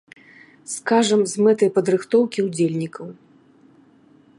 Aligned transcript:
Скажам, 0.75 1.21
з 1.33 1.45
мэтай 1.47 1.69
падрыхтоўкі 1.77 2.39
ўдзельнікаў! 2.47 3.05